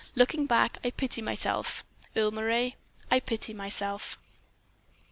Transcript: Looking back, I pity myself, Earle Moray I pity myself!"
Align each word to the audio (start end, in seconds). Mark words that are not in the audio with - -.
Looking 0.15 0.47
back, 0.47 0.79
I 0.83 0.89
pity 0.89 1.21
myself, 1.21 1.83
Earle 2.15 2.31
Moray 2.31 2.73
I 3.11 3.19
pity 3.19 3.53
myself!" 3.53 4.17